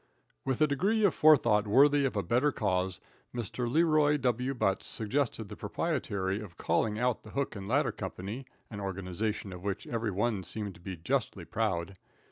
[0.45, 2.99] With a degree of forethought worthy of a better cause,
[3.35, 3.71] Mr.
[3.71, 4.55] Leroy W.
[4.55, 9.61] Butts suggested the propriety of calling out the hook and ladder company, an organization of
[9.63, 11.97] which every one seemed to be justly proud.